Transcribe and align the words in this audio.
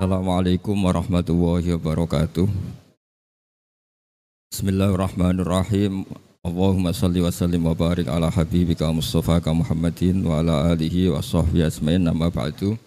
Assalamualaikum 0.00 0.80
warahmatullahi 0.80 1.76
wabarakatuh. 1.76 2.48
Bismillahirrahmanirrahim. 4.48 6.08
Allahumma 6.40 6.96
salli 6.96 7.20
wa 7.20 7.28
sallim 7.28 7.68
wa 7.68 7.76
barik 7.76 8.08
ala 8.08 8.32
habibika 8.32 8.88
Mustafa 8.88 9.44
ka 9.44 9.52
Muhammadin 9.52 10.24
wa 10.24 10.40
ala 10.40 10.72
alihi 10.72 11.12
wa 11.12 11.20
sahbihi 11.20 11.68
asmain 11.68 12.00
nama 12.00 12.32
ba'du. 12.32 12.80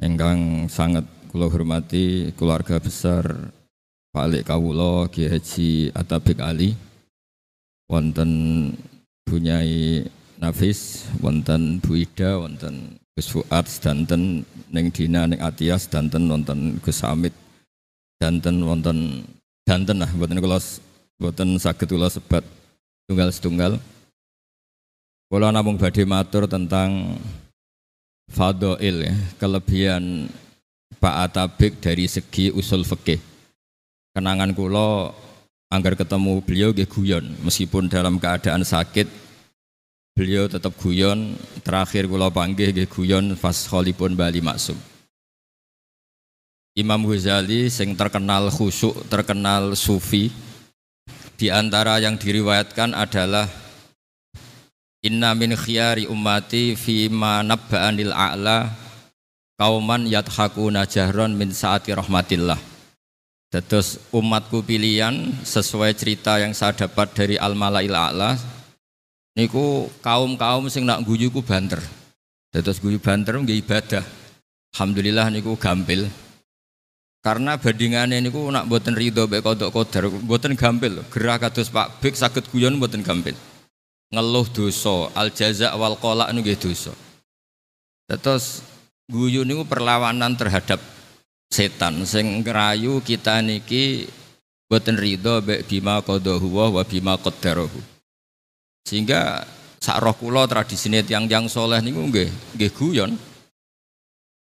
Engkang 0.00 0.64
sangat 0.72 1.04
kula 1.28 1.52
hormati 1.52 2.32
keluarga 2.40 2.80
besar 2.80 3.52
Pak 4.16 4.32
Alik 4.32 4.48
Kawulo 4.48 5.12
Ki 5.12 5.28
Haji 5.28 5.92
Atabik 5.92 6.40
Ali 6.40 6.72
wonten 7.84 8.32
Bunyai 9.28 10.08
Nafis 10.40 11.04
wonten 11.20 11.84
Bu 11.84 12.00
Ida 12.00 12.40
wonten 12.40 13.01
Gus 13.12 13.28
Fuad 13.28 13.68
sedanten 13.68 14.48
ning 14.72 14.86
Dina 14.88 15.28
ning 15.28 15.40
Atias 15.44 15.86
sedanten 15.86 16.28
wonten 16.32 16.80
Gus 16.80 17.04
Hamid 17.04 17.36
danten 18.16 18.64
wonten 18.64 19.28
danten 19.68 20.00
lah 20.00 20.10
mboten 20.16 20.40
kula 20.40 20.58
mboten 21.20 21.60
saged 21.60 21.92
kula 21.92 22.08
sebat 22.08 22.44
tunggal 23.04 23.28
setunggal 23.28 23.72
kula 25.28 25.52
namung 25.52 25.76
badhe 25.76 26.08
matur 26.08 26.48
tentang 26.48 27.20
fadhail 28.32 28.96
ya, 29.12 29.14
kelebihan 29.36 30.28
Pak 30.96 31.14
Atabik 31.28 31.82
dari 31.82 32.06
segi 32.06 32.48
usul 32.54 32.86
fikih. 32.86 33.18
Kenangan 34.12 34.52
kula 34.52 35.12
anggar 35.72 35.96
ketemu 35.96 36.44
beliau 36.44 36.70
nggih 36.70 36.88
guyon 36.88 37.24
meskipun 37.42 37.88
dalam 37.88 38.20
keadaan 38.20 38.60
sakit 38.60 39.08
Beliau 40.12 40.44
tetap 40.44 40.76
guyon, 40.76 41.40
terakhir 41.64 42.04
kula 42.04 42.28
panggih 42.28 42.68
nggih 42.68 42.84
guyon 42.84 43.32
pas 43.40 43.56
kholipun 43.64 44.12
Bali 44.12 44.44
Maksum. 44.44 44.76
Imam 46.76 47.04
Ghazali 47.08 47.72
sing 47.72 47.96
terkenal 47.96 48.52
khusyuk, 48.52 49.08
terkenal 49.08 49.72
sufi, 49.72 50.28
di 51.40 51.48
antara 51.48 51.96
yang 52.00 52.20
diriwayatkan 52.20 52.92
adalah 52.92 53.48
Inna 55.02 55.34
min 55.34 55.56
khiyari 55.58 56.06
ummati 56.06 56.78
fi 56.78 57.10
ma 57.10 57.42
nabba'anil 57.42 58.14
a'la 58.14 58.70
kauman 59.58 60.06
yadhakuna 60.06 60.86
jahron 60.86 61.34
min 61.34 61.50
saati 61.50 61.90
rahmatillah. 61.90 62.60
Terus 63.50 63.98
umatku 64.14 64.62
pilihan 64.62 65.34
sesuai 65.42 65.92
cerita 65.98 66.38
yang 66.38 66.54
saya 66.54 66.72
dapat 66.72 67.12
dari 67.12 67.34
Al-Malail 67.36 67.92
A'la 67.92 68.38
niku 69.32 69.88
kaum-kaum 70.04 70.68
sing 70.68 70.84
nak 70.84 71.04
guyu 71.04 71.32
ku 71.32 71.40
banter. 71.40 71.80
Terus 72.52 72.80
guyu 72.80 73.00
banter 73.00 73.32
nggih 73.36 73.64
ibadah. 73.64 74.04
Alhamdulillah 74.72 75.32
niku 75.32 75.56
gampil. 75.56 76.08
Karena 77.22 77.54
bandingannya 77.54 78.18
niku 78.18 78.50
nak 78.50 78.66
buatan 78.66 78.98
ridho 78.98 79.30
baik 79.30 79.46
kodok 79.46 79.70
kodar, 79.70 80.10
buatan 80.10 80.58
gampil. 80.58 81.06
Gerah 81.06 81.38
kados 81.38 81.70
Pak 81.70 82.02
Bik 82.02 82.18
sakit 82.18 82.50
guyon 82.50 82.82
buatan 82.82 83.06
gampil. 83.06 83.38
Ngeluh 84.12 84.44
dosa, 84.50 85.08
al 85.16 85.32
jaza 85.32 85.72
wal 85.78 85.96
kolak 85.96 86.28
nggih 86.34 86.58
dosa. 86.58 86.92
Terus 88.10 88.60
guyu 89.06 89.46
niku 89.46 89.64
perlawanan 89.64 90.34
terhadap 90.36 90.82
setan 91.48 92.04
sing 92.08 92.42
ngerayu 92.42 93.00
kita 93.04 93.40
niki 93.40 94.10
buatan 94.66 94.98
ridho 94.98 95.40
baik 95.40 95.68
bima 95.70 96.02
kodohu 96.02 96.48
wa 96.52 96.82
bima. 96.82 97.14
Sehingga 98.82 99.46
sak 99.82 99.98
roh 99.98 100.14
kula 100.14 100.46
tradisine 100.46 101.02
tiang-tiang 101.02 101.50
soleh 101.50 101.82
niku 101.82 102.06
nggih 102.06 102.30
nggih 102.58 102.70
guyon. 102.70 103.12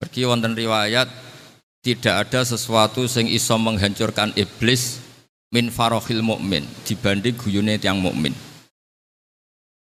Pergi 0.04 0.28
wonten 0.28 0.52
riwayat 0.52 1.08
tidak 1.84 2.28
ada 2.28 2.44
sesuatu 2.44 3.08
sing 3.08 3.28
iso 3.28 3.56
menghancurkan 3.56 4.36
iblis 4.36 5.00
min 5.52 5.72
farohil 5.72 6.20
mukmin 6.20 6.68
dibanding 6.84 7.36
guyune 7.40 7.80
tiang 7.80 8.00
mukmin. 8.04 8.36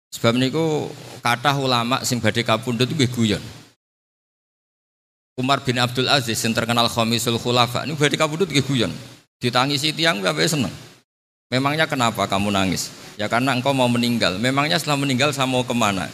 Sebab 0.10 0.36
niku 0.36 0.90
kata 1.22 1.56
ulama 1.62 2.02
sing 2.02 2.18
badhe 2.20 2.42
kapundhut 2.42 2.90
nggih 2.90 3.12
guyon. 3.14 3.44
Umar 5.40 5.64
bin 5.64 5.80
Abdul 5.80 6.12
Aziz 6.12 6.36
yang 6.44 6.52
terkenal 6.52 6.92
Khamisul 6.92 7.40
Khulafa 7.40 7.88
ini 7.88 7.96
badhe 7.96 8.20
kapundhut 8.20 8.50
nggih 8.52 8.66
guyon. 8.66 8.92
Ditangisi 9.40 9.96
tiang 9.96 10.20
sampai 10.20 10.52
seneng. 10.52 10.74
Memangnya 11.50 11.90
kenapa 11.90 12.30
kamu 12.30 12.54
nangis? 12.54 12.94
Ya 13.18 13.26
karena 13.26 13.58
engkau 13.58 13.74
mau 13.74 13.90
meninggal. 13.90 14.38
Memangnya 14.38 14.78
setelah 14.78 15.02
meninggal 15.02 15.34
saya 15.34 15.50
mau 15.50 15.66
ke 15.66 15.74
mana? 15.74 16.06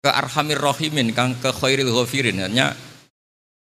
Ke 0.00 0.08
Arhamir 0.08 0.62
Rohimin, 0.62 1.10
kan 1.10 1.34
ke 1.34 1.50
Khairil 1.50 1.90
Ghafirin. 1.90 2.38
Hanya 2.38 2.78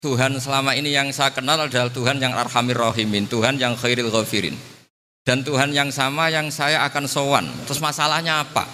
Tuhan 0.05 0.37
selama 0.37 0.77
ini 0.77 0.93
yang 0.93 1.09
saya 1.09 1.33
kenal 1.33 1.57
adalah 1.57 1.89
Tuhan 1.89 2.21
yang 2.21 2.37
Arhamir 2.37 2.77
Rohimin, 2.77 3.25
Tuhan 3.33 3.57
yang 3.57 3.81
Khairil 3.81 4.13
Ghafirin. 4.13 4.55
Dan 5.25 5.41
Tuhan 5.41 5.73
yang 5.73 5.89
sama 5.89 6.29
yang 6.29 6.53
saya 6.53 6.85
akan 6.85 7.09
sowan. 7.09 7.49
Terus 7.65 7.81
masalahnya 7.81 8.45
apa? 8.45 8.69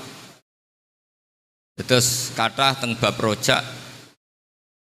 Terus 1.79 2.35
kata 2.35 2.75
teng 2.83 2.99
bab 2.99 3.15
rojak 3.15 3.63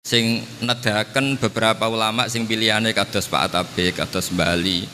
sing 0.08 0.40
nedaken 0.64 1.36
beberapa 1.36 1.84
ulama 1.84 2.32
sing 2.32 2.48
pilihane 2.48 2.96
kados 2.96 3.28
Pak 3.28 3.52
Atabe, 3.52 3.92
kados 3.92 4.32
Bali, 4.32 4.88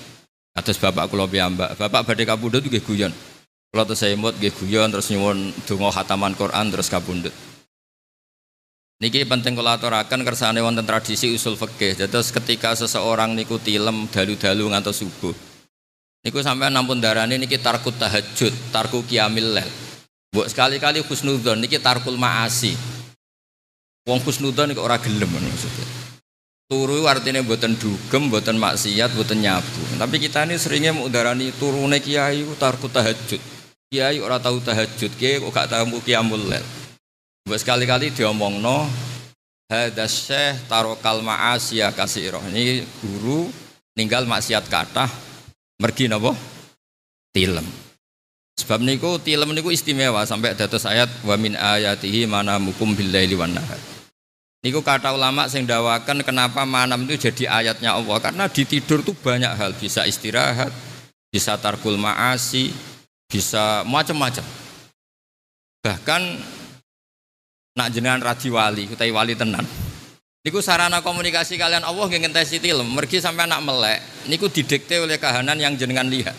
kados 0.55 0.79
Bapak 0.79 1.11
kula 1.11 1.27
piyambak. 1.27 1.75
Bapak 1.75 2.07
badhe 2.07 2.23
kapundhut 2.23 2.63
nggih 2.63 2.81
guyon. 2.87 3.13
Kalau 3.75 3.85
tuh 3.91 3.99
saya 3.99 4.15
imut 4.15 4.39
guyon 4.39 4.87
terus 4.87 5.11
nyuwun 5.11 5.51
donga 5.67 5.91
hataman 5.91 6.39
Quran 6.39 6.71
terus 6.71 6.87
kabundut. 6.87 7.35
Niki 9.03 9.27
penting 9.27 9.59
kula 9.59 9.75
aturaken 9.75 10.23
kersane 10.23 10.63
wonten 10.63 10.87
tradisi 10.87 11.35
usul 11.35 11.59
fikih. 11.59 11.99
Terus 12.07 12.31
ketika 12.31 12.71
seseorang 12.79 13.35
niku 13.35 13.59
tilem 13.59 14.07
dalu-dalu 14.07 14.71
ngantos 14.71 15.03
subuh. 15.03 15.35
Niku 16.25 16.41
sampai 16.41 16.71
nampun 16.71 17.03
darane 17.03 17.35
niki 17.37 17.59
tarkut 17.59 17.99
tahajud, 17.99 18.55
tarku 18.71 19.03
qiyamil 19.05 19.59
lail. 19.59 19.71
Mbok 20.33 20.47
sekali-kali 20.49 21.03
husnudzon 21.03 21.61
niki 21.61 21.83
tarkul 21.83 22.15
maasi. 22.15 22.73
Wong 24.07 24.23
husnudzon 24.23 24.71
niku 24.71 24.87
ora 24.87 25.03
gelem 25.03 25.29
maksudnya. 25.29 25.94
Turu 26.65 27.05
artinya 27.05 27.45
buatan 27.45 27.77
dugem, 27.77 28.33
buatan 28.33 28.57
maksiat, 28.57 29.13
buatan 29.13 29.45
nyabu. 29.45 30.01
Tapi 30.01 30.17
kita 30.17 30.49
ini 30.49 30.57
seringnya 30.57 30.97
mengudarani 30.97 31.53
turune 31.61 32.01
kiai 32.01 32.41
tarkut 32.57 32.89
tahajud. 32.89 33.37
Kiai 33.93 34.17
ora 34.17 34.41
tahu 34.41 34.65
tahajud, 34.65 35.13
kiai 35.21 35.45
kok 35.45 35.53
gak 35.53 35.69
tahu 35.69 36.01
qiyamul 36.01 36.41
lail. 36.41 36.65
Mbok 37.45 37.61
sekali-kali 37.61 38.17
diomongno 38.17 38.89
hadza 39.69 40.09
syekh 40.09 40.65
tarokal 40.65 41.21
ma'asiya 41.21 41.93
kasiro. 41.93 42.41
Ini 42.49 42.81
guru 43.05 43.53
ninggal 43.93 44.25
maksiat 44.25 44.65
kathah 44.65 45.13
mergi 45.77 46.09
napa? 46.09 46.33
Tilem. 47.37 47.69
Sebab 48.57 48.81
niku 48.81 49.21
tilem 49.21 49.53
niku 49.53 49.69
istimewa 49.69 50.25
sampai 50.25 50.57
dados 50.57 50.89
ayat 50.89 51.13
wa 51.29 51.37
min 51.37 51.61
ayatihi 51.61 52.25
mana 52.25 52.57
mukum 52.57 52.97
billaili 52.97 53.37
wan 53.37 53.53
nahar. 53.53 53.94
Niku 54.65 54.81
kata 54.81 55.13
ulama 55.13 55.45
sing 55.45 55.69
dawakan 55.69 56.25
kenapa 56.25 56.65
manam 56.65 57.05
itu 57.05 57.29
jadi 57.29 57.53
ayatnya 57.53 58.01
Allah 58.01 58.17
karena 58.17 58.49
di 58.49 58.65
tidur 58.65 59.05
tuh 59.05 59.13
banyak 59.13 59.53
hal 59.53 59.77
bisa 59.77 60.09
istirahat, 60.09 60.73
bisa 61.29 61.61
tarkul 61.61 62.01
maasi, 62.01 62.73
bisa 63.29 63.85
macam-macam. 63.85 64.41
Bahkan 65.85 66.23
nak 67.77 67.89
jenengan 67.93 68.25
radi 68.25 68.49
wali, 68.49 68.89
kutai 68.89 69.13
wali 69.13 69.37
tenan. 69.37 69.69
Niku 70.41 70.65
sarana 70.65 71.05
komunikasi 71.05 71.61
kalian 71.61 71.85
Allah 71.85 72.09
nggih 72.09 72.25
ngentesi 72.25 72.57
tilem, 72.57 72.89
mergi 72.89 73.21
sampai 73.21 73.45
anak 73.45 73.61
melek, 73.69 74.01
niku 74.33 74.49
didikte 74.49 74.97
oleh 74.97 75.21
kahanan 75.21 75.61
yang 75.61 75.77
jenengan 75.77 76.09
lihat. 76.09 76.37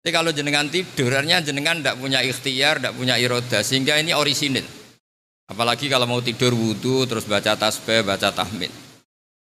Jadi 0.00 0.10
kalau 0.16 0.32
jenengan 0.32 0.64
tidur, 0.72 1.12
artinya 1.12 1.44
jenengan 1.44 1.76
tidak 1.76 2.00
punya 2.00 2.24
ikhtiar, 2.24 2.80
tidak 2.80 2.96
punya 2.96 3.20
iroda, 3.20 3.60
sehingga 3.60 4.00
ini 4.00 4.16
orisinil. 4.16 4.77
Apalagi 5.48 5.88
kalau 5.88 6.04
mau 6.04 6.20
tidur 6.20 6.52
wudhu, 6.52 7.08
terus 7.08 7.24
baca 7.24 7.56
tasbih, 7.56 8.04
baca 8.04 8.28
tahmid. 8.28 8.68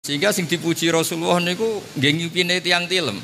Sehingga 0.05 0.29
sing 0.29 0.45
dipuji 0.45 0.93
Rasulullah 0.93 1.41
niku 1.41 1.81
nggih 1.97 2.13
ngipine 2.13 2.61
tiang 2.61 2.85
tilem. 2.85 3.17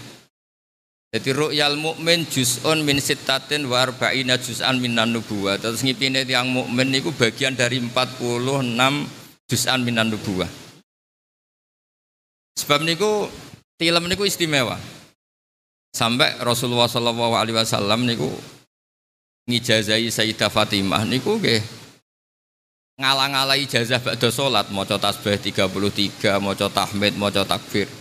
Jadi 1.16 1.32
ru'yal 1.32 1.80
mukmin 1.80 2.28
juz'un 2.28 2.84
min 2.84 3.00
sittatin 3.00 3.64
wa 3.72 3.86
arba'ina 3.86 4.36
juz'an 4.36 4.82
minan 4.84 5.16
nubuwah. 5.16 5.56
Terus 5.56 5.80
ngipine 5.86 6.28
tiang 6.28 6.52
mukmin 6.52 6.92
niku 6.92 7.16
bagian 7.16 7.56
dari 7.56 7.80
46 7.80 8.76
juz'an 9.48 9.80
minan 9.86 10.12
nubuwah. 10.12 10.50
Sebab 12.60 12.84
niku 12.84 13.32
tilem 13.80 14.12
niku 14.12 14.28
istimewa. 14.28 14.76
Sampai 15.96 16.36
Rasulullah 16.44 16.92
sallallahu 16.92 17.40
alaihi 17.40 17.56
wasallam 17.56 18.04
niku 18.04 18.28
ngijazai 19.48 20.12
Sayyidah 20.12 20.52
Fatimah 20.52 21.08
niku 21.08 21.40
nggih 21.40 21.85
ngalang-alai 22.96 23.68
ijazah 23.68 24.00
ba'da 24.00 24.32
salat 24.32 24.68
maca 24.72 24.96
tasbih 24.96 25.36
33, 25.40 26.40
maca 26.40 26.68
tahmid, 26.72 27.14
maca 27.20 27.44
takbir. 27.44 27.92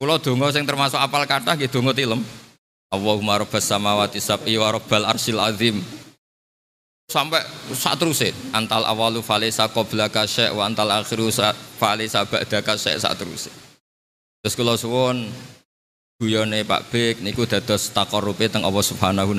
Kula 0.00 0.18
donga 0.18 0.50
sing 0.50 0.64
termasuk 0.64 0.98
apal 0.98 1.28
kathah 1.28 1.54
nggih 1.54 1.70
donga 1.70 1.92
tilem. 1.92 2.20
Allahumma 2.92 3.40
rabbas 3.40 3.64
samawati 3.64 4.20
sab'i 4.20 4.56
wa 4.60 4.68
rabbal 4.72 5.04
arsil 5.08 5.40
azim. 5.40 5.80
sampai 7.12 7.44
saat 7.76 8.00
terusin 8.00 8.32
antal 8.56 8.88
awalu 8.88 9.20
falesa 9.20 9.68
qoblaka 9.68 10.24
syek 10.24 10.48
wa 10.56 10.64
antal 10.64 10.88
akhiru 10.88 11.28
falesa 11.76 12.24
ba'daka 12.24 12.80
syek 12.80 12.96
saat 12.96 13.20
terusin 13.20 13.52
terus 14.40 14.56
kalau 14.56 14.80
suwon 14.80 15.28
guyone 16.16 16.64
Pak 16.64 16.88
Bek 16.88 17.20
niku 17.20 17.44
dados 17.44 17.92
takorupe 17.92 18.48
teng 18.48 18.64
Allah 18.64 18.80
Subhanahu 18.80 19.36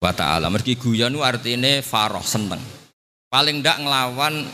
wa 0.00 0.12
taala 0.16 0.48
mergi 0.48 0.80
guyon 0.80 1.20
artine 1.20 1.84
faroh 1.84 2.24
seneng 2.24 2.62
paling 3.34 3.66
ndak 3.66 3.82
nglawan 3.82 4.46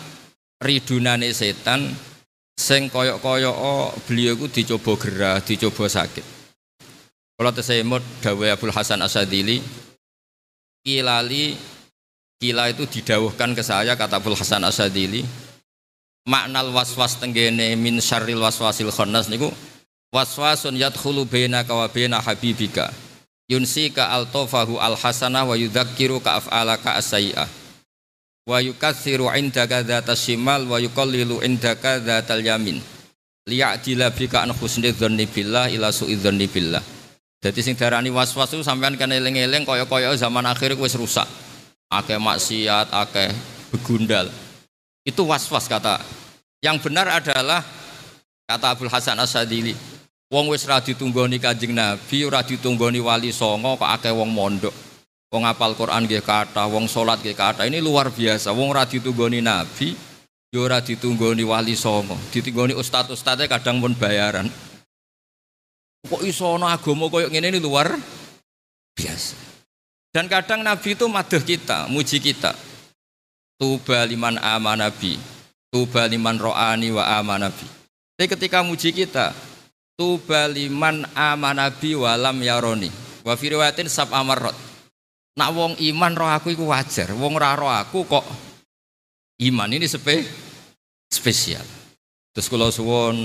ridunane 0.64 1.28
setan 1.36 1.92
sing 2.56 2.88
koyok-koyok 2.88 3.52
oh, 3.52 3.92
beliau 4.08 4.40
ku 4.40 4.48
dicoba 4.48 4.96
gerah 4.96 5.36
dicoba 5.44 5.84
sakit. 5.84 6.24
Kalau 7.36 7.52
tesemut 7.52 8.00
dawe 8.24 8.56
Abdul 8.56 8.72
Hasan 8.72 9.04
Asadili 9.04 9.60
kilali 10.80 11.52
Kila 12.40 12.72
itu 12.72 12.88
didawuhkan 12.88 13.52
ke 13.52 13.60
saya 13.60 13.92
kata 14.00 14.16
Abdul 14.16 14.32
Hasan 14.32 14.64
Asadili. 14.64 15.20
Maknal 16.24 16.72
waswas 16.72 17.20
tenggene 17.20 17.76
min 17.76 18.00
syarril 18.00 18.40
waswasil 18.40 18.88
khannas 18.88 19.28
niku 19.28 19.52
waswasun 20.08 20.80
yadkhulu 20.80 21.28
bainaka 21.28 21.76
wa 21.76 21.84
habibika 22.24 22.88
ka 23.92 24.04
altofahu 24.16 24.80
al 24.80 24.96
hasanah 24.96 25.44
wa 25.44 25.52
yudzakiru 25.52 26.20
ka 26.24 26.40
af'alaka 26.40 26.96
wa 28.50 28.58
yukatsiru 28.58 29.30
indaka 29.38 29.86
dzata 29.86 30.18
shimal 30.18 30.66
wa 30.66 30.82
yuqallilu 30.82 31.38
indaka 31.46 32.02
dzatal 32.02 32.42
yamin 32.42 32.82
liya'dila 33.46 34.10
bika 34.10 34.42
an 34.42 34.50
husni 34.50 34.90
dzanni 34.90 35.30
billah 35.30 35.70
ila 35.70 35.94
su'i 35.94 36.18
dzanni 36.18 36.50
billah 36.50 36.82
jadi 37.38 37.60
sing 37.62 37.78
darani 37.78 38.10
waswas 38.10 38.50
itu 38.50 38.66
sampean 38.66 38.98
kan 38.98 39.14
eling-eling 39.14 39.62
kaya-kaya 39.62 40.10
zaman 40.18 40.42
akhir 40.50 40.74
wis 40.74 40.98
rusak 40.98 41.30
akeh 41.90 42.18
maksiat, 42.22 42.94
akeh 42.94 43.28
begundal. 43.74 44.30
Itu 45.02 45.26
was-was 45.26 45.66
kata. 45.66 45.98
Yang 46.62 46.86
benar 46.86 47.10
adalah 47.10 47.66
kata 48.46 48.66
Abdul 48.76 48.92
Hasan 48.92 49.18
Asadili, 49.18 49.74
wong 50.30 50.54
wis 50.54 50.68
ra 50.68 50.78
ditunggoni 50.78 51.42
Kanjeng 51.42 51.74
Nabi, 51.74 52.22
ora 52.22 52.46
ditunggoni 52.46 53.02
wali 53.02 53.34
songo 53.34 53.74
kok 53.74 53.90
akeh 53.90 54.14
wong 54.14 54.30
mondok. 54.30 54.89
Wong 55.30 55.46
apal 55.46 55.78
Quran 55.78 56.10
nggih 56.10 56.26
kata, 56.26 56.66
wong 56.66 56.90
salat 56.90 57.22
nggih 57.22 57.38
kata. 57.38 57.62
Ini 57.62 57.78
luar 57.78 58.10
biasa. 58.10 58.50
Wong 58.50 58.74
ora 58.74 58.82
ditunggoni 58.82 59.38
Nabi, 59.38 59.94
yo 60.50 60.66
ora 60.66 60.82
ditunggoni 60.82 61.46
wali 61.46 61.78
songo. 61.78 62.18
Ditunggoni 62.34 62.74
ustaz-ustaznya 62.74 63.46
kadang 63.46 63.78
pun 63.78 63.94
bayaran. 63.94 64.50
Kok 66.02 66.26
iso 66.26 66.50
ana 66.50 66.74
agama 66.74 67.06
koyo 67.06 67.30
ngene 67.30 67.54
ini 67.54 67.62
luar 67.62 67.94
biasa. 68.98 69.38
Dan 70.10 70.26
kadang 70.26 70.66
Nabi 70.66 70.98
itu 70.98 71.06
maduh 71.06 71.38
kita, 71.46 71.86
muji 71.86 72.18
kita. 72.18 72.50
Tuba 73.54 74.02
liman 74.02 74.34
amanabi, 74.42 75.14
tuba 75.70 76.10
liman 76.10 76.42
ro'ani 76.42 76.90
wa 76.90 77.06
amanabi. 77.06 77.68
Tapi 78.18 78.26
ketika 78.26 78.66
muji 78.66 78.90
kita, 78.90 79.30
tuba 79.94 80.50
liman 80.50 81.06
amanabi 81.14 81.94
walam 81.94 82.42
yaroni. 82.42 82.90
Wa 83.22 83.38
firiwatin 83.38 83.86
sab 83.86 84.10
amarot. 84.10 84.69
Nak 85.40 85.56
wong 85.56 85.72
iman 85.80 86.12
roh 86.12 86.28
aku 86.28 86.52
itu 86.52 86.68
wajar, 86.68 87.16
wong 87.16 87.32
ra 87.40 87.56
roh 87.56 87.72
aku 87.72 88.04
kok 88.04 88.28
iman 89.40 89.72
ini 89.72 89.88
sepe 89.88 90.20
spesial. 91.08 91.64
Terus 92.36 92.52
kalau 92.52 92.68
suwon 92.68 93.24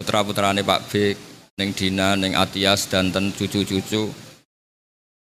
putra-putrane 0.00 0.64
Pak 0.64 0.80
Bik, 0.88 1.16
Neng 1.60 1.76
Dina, 1.76 2.16
Neng 2.16 2.40
Atias 2.40 2.88
dan 2.88 3.12
ten 3.12 3.36
cucu-cucu 3.36 4.08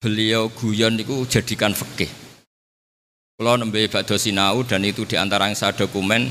beliau 0.02 0.50
guyon 0.50 0.98
itu 0.98 1.22
jadikan 1.30 1.70
fikih. 1.70 2.10
Kalau 3.38 3.54
nembe 3.54 3.86
badhe 3.86 4.18
sinau 4.18 4.66
dan 4.66 4.82
itu 4.82 5.06
di 5.06 5.14
antara 5.14 5.46
yang 5.46 5.54
saya 5.54 5.78
dokumen 5.78 6.26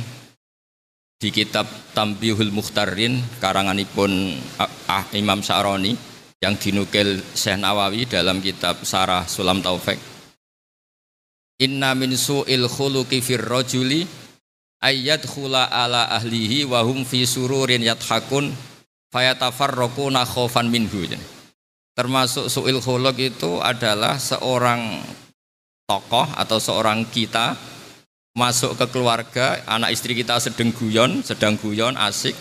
di 1.16 1.32
kitab 1.32 1.64
Tambihul 1.96 2.52
Mukhtarin 2.52 3.24
karanganipun 3.40 4.36
ah, 4.60 5.08
Imam 5.16 5.40
Sa'roni 5.40 6.15
yang 6.46 6.54
dinukil 6.62 7.26
Syekh 7.34 7.58
Nawawi 7.58 8.06
dalam 8.06 8.38
kitab 8.38 8.86
Sarah 8.86 9.26
Sulam 9.26 9.66
Taufik. 9.66 9.98
Inna 11.66 11.98
min 11.98 12.14
su'il 12.14 12.70
khuluqi 12.70 13.18
fir 13.26 13.42
rajuli 13.42 14.06
ayyad 14.86 15.26
khula 15.26 15.66
ala 15.66 16.06
ahlihi 16.14 16.70
wa 16.70 16.86
hum 16.86 17.02
fi 17.02 17.26
sururin 17.26 17.82
yathakun 17.82 18.54
fayatafarraquna 19.10 20.22
khaufan 20.30 20.70
minhu. 20.70 21.10
Termasuk 21.98 22.52
su'il 22.54 22.78
khuluk 22.78 23.18
itu 23.18 23.58
adalah 23.64 24.22
seorang 24.22 25.02
tokoh 25.90 26.28
atau 26.38 26.60
seorang 26.62 27.08
kita 27.10 27.58
masuk 28.36 28.76
ke 28.76 28.86
keluarga, 28.92 29.64
anak 29.64 29.96
istri 29.96 30.12
kita 30.12 30.38
sedang 30.44 30.76
guyon, 30.76 31.24
sedang 31.24 31.56
guyon, 31.56 31.96
asik. 31.96 32.36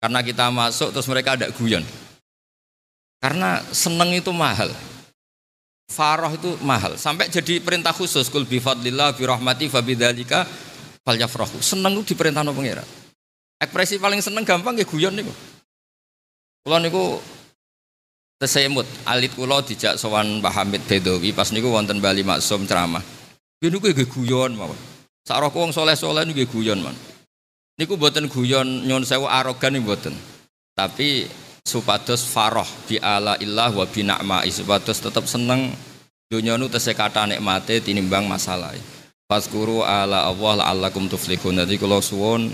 Karena 0.00 0.22
kita 0.24 0.48
masuk 0.48 0.94
terus 0.94 1.10
mereka 1.10 1.34
ada 1.36 1.50
guyon. 1.52 1.82
Karena 3.20 3.60
seneng 3.70 4.16
itu 4.16 4.32
mahal. 4.32 4.72
Faroh 5.92 6.32
itu 6.32 6.56
mahal. 6.64 6.96
Sampai 6.96 7.28
jadi 7.28 7.60
perintah 7.60 7.92
khusus. 7.92 8.32
Kul 8.32 8.48
bifadlillah 8.48 9.12
birahmati 9.14 9.68
fabidhalika 9.68 10.48
falyafrahu. 11.04 11.60
Seneng 11.60 12.00
itu 12.00 12.16
diperintah 12.16 12.40
no 12.40 12.56
pengira. 12.56 12.82
Ekspresi 13.60 14.00
paling 14.00 14.24
seneng 14.24 14.48
gampang 14.48 14.72
ya 14.80 14.88
guyon 14.88 15.12
nih. 15.20 15.28
Kalau 16.64 16.80
niku 16.80 17.20
Tesemut 18.40 18.88
alit 19.04 19.36
kula 19.36 19.60
dijak 19.60 20.00
sowan 20.00 20.40
Mbah 20.40 20.64
Hamid 20.64 20.80
Bedowi 20.88 21.36
pas 21.36 21.52
niku 21.52 21.76
wonten 21.76 22.00
Bali 22.00 22.24
Maksum 22.24 22.64
ceramah. 22.64 23.04
Niku 23.60 23.84
nggih 23.84 24.08
guyon 24.08 24.56
mawon. 24.56 24.80
Sak 25.28 25.44
wong 25.52 25.76
soleh-soleh 25.76 26.24
niku 26.24 26.48
guyon 26.48 26.80
man. 26.80 26.96
Niku 27.76 28.00
mboten 28.00 28.32
guyon 28.32 28.88
nyon 28.88 29.04
sewu 29.04 29.28
arogan 29.28 29.76
niku 29.76 29.92
mboten. 29.92 30.16
Tapi 30.72 31.28
supados 31.64 32.26
faroh 32.26 32.66
bi 32.88 32.96
ala 33.00 33.36
illah 33.40 33.70
wa 33.72 33.86
bi 33.86 34.02
na'ma 34.04 34.44
supados 34.48 34.98
tetep 35.00 35.24
seneng 35.24 35.72
dunya 36.30 36.54
nu 36.54 36.70
tesih 36.70 36.94
kata 36.94 37.26
nikmate 37.26 37.82
tinimbang 37.82 38.30
masalah. 38.30 38.70
Faskuru 39.26 39.82
ala 39.82 40.26
Allah 40.26 40.62
la'allakum 40.62 41.10
tuflihun. 41.10 41.58
Dadi 41.58 41.78
kula 41.78 42.02
suwun 42.02 42.50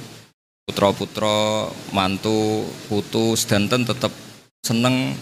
putra-putra, 0.67 1.69
mantu, 1.93 2.65
putu 2.89 3.37
sedanten 3.37 3.85
tetep 3.85 4.13
seneng 4.65 5.15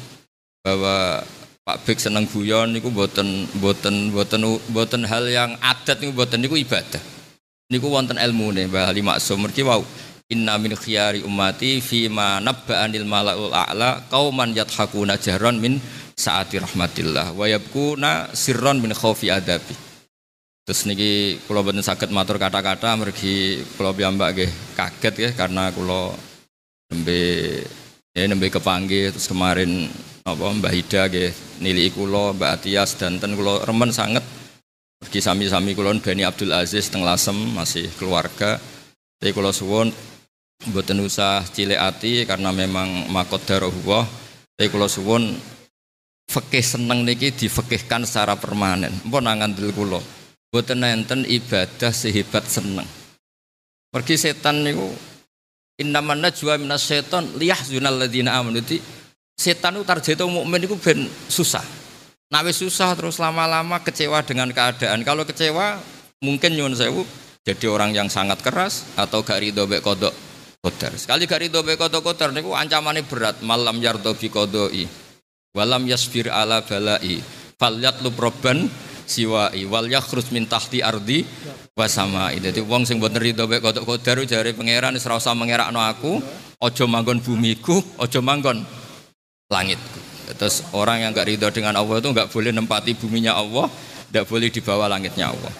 bahwa 0.64 1.22
Pak 1.64 1.80
Bek 1.88 1.96
seneng 1.96 2.28
guyon 2.28 2.76
niku 2.76 2.92
boten 2.92 3.48
boten 3.56 4.12
boten 4.68 5.02
hal 5.08 5.24
yang 5.28 5.56
adat 5.64 5.96
niku 6.00 6.12
boten 6.12 6.40
niku 6.42 6.54
ibadah. 6.60 7.00
Niku 7.72 7.88
wonten 7.88 8.20
ilmune 8.20 8.68
Mbah 8.68 8.92
Ali 8.92 9.00
Maksum 9.00 9.40
mergi 9.40 9.64
wau 9.64 9.80
Inna 10.32 10.56
min 10.56 10.72
khiyari 10.72 11.20
ummati 11.20 11.84
fi 11.84 12.08
ma 12.08 12.40
nabba'anil 12.40 13.04
malaul 13.04 13.52
a'la 13.52 14.08
qauman 14.08 14.56
yathakuna 14.56 15.20
jahran 15.20 15.60
min 15.60 15.76
saati 16.16 16.56
rahmatillah 16.64 17.36
wa 17.36 17.44
yabkuna 17.44 18.32
sirran 18.32 18.80
min 18.80 18.96
khaufi 18.96 19.28
adabi. 19.28 19.76
Terus 20.64 20.88
niki 20.88 21.36
kula 21.44 21.60
boten 21.60 21.84
saged 21.84 22.08
matur 22.08 22.40
kata-kata 22.40 22.96
mergi 22.96 23.60
kula 23.76 23.92
piyambak 23.92 24.32
nggih 24.32 24.50
kaget 24.72 25.14
ya 25.20 25.30
karena 25.36 25.68
kula 25.76 26.16
nembe 26.88 27.20
ya 28.16 28.24
nembe 28.24 28.48
kepanggih. 28.48 29.12
Terus 29.12 29.28
kemarin 29.28 29.92
apa 30.24 30.40
Mbak 30.40 30.72
Hida 30.72 31.02
nggih 31.12 31.60
nili 31.60 31.92
kula 31.92 32.32
Mbak 32.32 32.50
Atias 32.64 32.96
dan 32.96 33.20
ten 33.20 33.36
kula 33.36 33.60
remen 33.68 33.92
sangat 33.92 34.24
pergi 35.04 35.20
sami-sami 35.20 35.76
kula 35.76 35.92
Bani 36.00 36.24
Abdul 36.24 36.56
Aziz 36.56 36.88
teng 36.88 37.04
Lasem 37.04 37.36
masih 37.52 37.92
keluarga. 38.00 38.56
Tapi 39.20 39.36
kula 39.36 39.52
suwun 39.52 39.92
mboten 40.62 41.02
usah 41.02 41.42
cilik 41.50 41.76
ati 41.76 42.24
karena 42.24 42.54
memang 42.54 43.10
makot 43.10 43.42
darohuwah 43.42 44.06
tapi 44.54 44.70
kula 44.70 44.86
suwun 44.86 45.34
fikih 46.30 46.62
seneng 46.62 47.02
niki 47.02 47.34
difekihkan 47.34 48.06
secara 48.06 48.38
permanen. 48.38 48.94
Mpun 49.02 49.26
ngandel 49.26 49.74
kula. 49.74 49.98
Mboten 50.54 50.86
enten 50.86 51.26
ibadah 51.26 51.90
sehebat 51.90 52.46
seneng. 52.46 52.86
Pergi 53.90 54.14
setan 54.14 54.62
niku 54.62 54.86
innaman 55.82 56.22
najwa 56.22 56.54
minas 56.54 56.86
setan 56.86 57.34
liyahzunal 57.34 58.06
ladzina 58.06 58.38
amanu. 58.38 58.62
Setan 59.34 59.74
itu 59.74 59.82
target 59.82 60.22
mukmin 60.22 60.62
itu 60.62 60.78
ben 60.78 61.10
susah. 61.26 61.66
Nah 62.30 62.46
susah 62.46 62.94
terus 62.94 63.18
lama-lama 63.18 63.82
kecewa 63.82 64.22
dengan 64.22 64.54
keadaan. 64.54 65.02
Kalau 65.02 65.26
kecewa 65.26 65.82
mungkin 66.22 66.54
nyun 66.54 66.78
sewu 66.78 67.02
jadi 67.42 67.66
orang 67.66 67.90
yang 67.90 68.06
sangat 68.06 68.38
keras 68.38 68.86
atau 68.94 69.26
gak 69.26 69.42
ridho 69.42 69.66
kodok 69.82 70.14
kotor. 70.64 70.96
Sekali 70.96 71.28
gak 71.28 71.44
ridho 71.44 71.60
bek 71.60 71.76
kodok 71.76 72.00
kotor 72.00 72.32
niku 72.32 72.56
ancamannya 72.56 73.04
berat. 73.04 73.44
Malam 73.44 73.76
yardo 73.84 74.16
bi 74.16 74.32
kodoi, 74.32 74.88
walam 75.52 75.84
yasbir 75.84 76.32
ala 76.32 76.64
balai, 76.64 77.20
falyat 77.60 78.00
lubroban 78.00 78.64
siwai 79.04 79.68
wal 79.68 79.84
yakhrus 79.84 80.32
min 80.32 80.48
tahti 80.48 80.80
ardi 80.80 81.28
wasama. 81.76 82.32
Jadi 82.32 82.64
wong 82.64 82.88
sing 82.88 82.96
boten 82.96 83.20
ridho 83.20 83.44
bek 83.44 83.60
kodok 83.60 83.84
kotor 83.84 84.24
jari 84.24 84.56
pangeran 84.56 84.96
wis 84.96 85.04
ora 85.04 85.20
usah 85.20 85.36
mengerakno 85.36 85.84
aku, 85.84 86.24
ojo 86.64 86.84
manggon 86.88 87.20
bumiku, 87.20 87.76
ojo 88.00 88.20
manggon 88.24 88.64
langit. 89.52 89.76
Terus 90.24 90.64
orang 90.72 91.04
yang 91.04 91.12
nggak 91.12 91.28
ridho 91.28 91.48
dengan 91.52 91.76
Allah 91.76 92.00
itu 92.00 92.08
nggak 92.08 92.32
boleh 92.32 92.48
nempati 92.56 92.96
buminya 92.96 93.36
Allah, 93.36 93.68
nggak 94.08 94.24
boleh 94.24 94.48
dibawa 94.48 94.88
langitnya 94.88 95.28
Allah. 95.28 95.52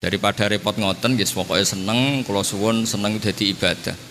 Daripada 0.00 0.48
repot 0.48 0.72
ngoten 0.72 1.12
nggih 1.12 1.28
pokoknya 1.28 1.76
seneng 1.76 2.24
kula 2.24 2.40
suwun 2.40 2.88
seneng 2.88 3.20
dadi 3.20 3.52
ibadah. 3.52 4.09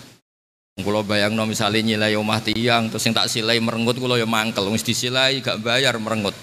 Kula 0.82 1.06
bayangno 1.06 1.46
misale 1.46 1.80
nyilai 1.80 2.16
omah 2.16 2.40
tiyang 2.44 2.90
terus 2.90 3.04
sing 3.04 3.16
tak 3.16 3.28
silai 3.30 3.58
merengut 3.62 3.96
kula 3.96 4.18
ya 4.18 4.26
mangkel 4.26 4.66
wis 4.72 4.84
disilai 4.84 5.40
gak 5.44 5.60
bayar 5.60 5.96
merengut. 6.00 6.34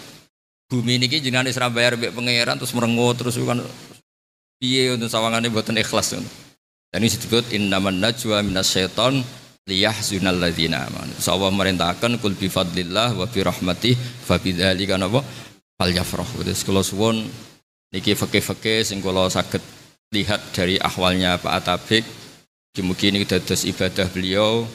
Bumi 0.68 1.00
niki 1.00 1.24
jenenge 1.24 1.56
ora 1.56 1.72
bayar 1.72 1.96
mbek 1.96 2.12
pangeran 2.12 2.56
terus 2.60 2.76
merengut 2.76 3.16
terus 3.18 3.40
kan 3.40 3.64
piye 4.60 4.94
untuk 4.94 5.08
sawangane 5.08 5.48
mboten 5.50 5.78
ikhlas 5.80 6.18
ngono. 6.18 6.30
Dan 6.88 7.04
ini 7.04 7.12
disebut 7.12 7.52
innaman 7.54 8.00
najwa 8.00 8.40
minasyaiton 8.42 9.20
liyahzunal 9.68 10.40
ladzina 10.40 10.88
amanu. 10.88 11.14
Allah 11.20 11.52
merintahkan 11.52 12.20
kul 12.24 12.34
bi 12.34 12.48
fadlillah 12.48 13.16
wa 13.16 13.28
bi 13.28 13.40
rahmatih 13.44 13.96
fa 13.98 14.40
bidzalika 14.40 14.96
napa 14.96 15.22
falyafrahu. 15.76 16.48
Terus 16.48 16.64
kula 16.64 16.82
suwun 16.84 17.28
Niki 17.88 18.20
fakih-fakih 18.20 18.84
sing 18.84 19.00
kula 19.00 19.32
saged 19.32 19.64
lihat 20.12 20.52
dari 20.52 20.76
ahwalnya 20.76 21.40
Pak 21.40 21.54
Atabik. 21.64 22.04
Mungkin 22.86 23.18
ini 23.18 23.26
dados 23.26 23.66
ibadah 23.66 24.06
beliau, 24.14 24.66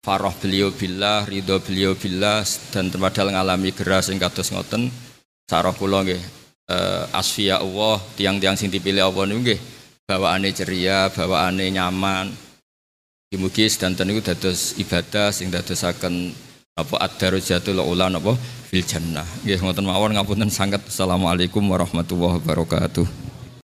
farah 0.00 0.32
beliau 0.34 0.72
billah, 0.72 1.28
ridho 1.28 1.60
beliau 1.60 1.92
billah 1.92 2.42
dan 2.72 2.88
terpadal 2.88 3.30
ngalami 3.32 3.70
geras 3.76 4.08
sing 4.08 4.16
kados 4.16 4.50
ngoten. 4.50 4.88
Sarah 5.46 5.76
kula 5.76 6.02
nggih 6.06 6.22
eh, 6.72 7.04
asfiya 7.12 7.60
Allah, 7.60 8.00
tiang-tiang 8.16 8.56
sing 8.56 8.72
dipilih 8.72 9.04
Allah 9.04 9.28
niku 9.28 9.40
nggih 9.44 9.60
bawaane 10.08 10.50
ceria, 10.56 11.12
bawaane 11.12 11.68
nyaman. 11.70 12.32
Mugi 13.32 13.64
sedanten 13.68 14.12
niku 14.12 14.20
dados 14.20 14.76
ibadah 14.76 15.32
sing 15.32 15.48
dadosaken 15.48 16.32
apa 16.72 16.96
ad-darajatul 17.04 17.80
ula 17.80 18.08
napa 18.08 18.36
fil 18.68 18.84
jannah. 18.84 19.24
Nggih 19.44 19.60
ngoten 19.60 19.84
mawon 19.84 20.12
ngapunten 20.16 20.48
sangat. 20.52 20.84
Assalamualaikum 20.88 21.64
warahmatullahi 21.64 22.40
wabarakatuh. 22.40 23.21